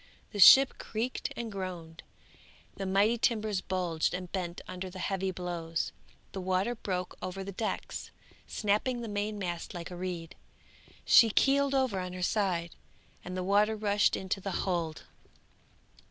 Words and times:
The 0.31 0.39
ship 0.39 0.79
creaked 0.79 1.31
and 1.37 1.51
groaned; 1.51 2.01
the 2.73 2.87
mighty 2.87 3.19
timbers 3.19 3.61
bulged 3.61 4.15
and 4.15 4.31
bent 4.31 4.59
under 4.67 4.89
the 4.89 4.97
heavy 4.97 5.29
blows; 5.29 5.91
the 6.31 6.41
water 6.41 6.73
broke 6.73 7.15
over 7.21 7.43
the 7.43 7.51
decks, 7.51 8.09
snapping 8.47 9.01
the 9.01 9.07
main 9.07 9.37
mast 9.37 9.75
like 9.75 9.91
a 9.91 9.95
reed; 9.95 10.33
she 11.05 11.31
heeled 11.35 11.75
over 11.75 11.99
on 11.99 12.13
her 12.13 12.23
side, 12.23 12.75
and 13.23 13.37
the 13.37 13.43
water 13.43 13.75
rushed 13.75 14.15
into 14.15 14.41
the 14.41 14.49
hold. 14.65 15.03